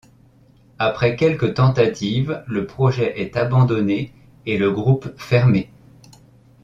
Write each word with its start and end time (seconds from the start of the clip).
Après 0.79 1.15
quelques 1.15 1.53
tentatives 1.53 2.43
le 2.47 2.65
projet 2.65 3.21
est 3.21 3.37
abandonné 3.37 4.11
et 4.47 4.57
le 4.57 4.71
groupe 4.71 5.13
fermé. 5.15 5.69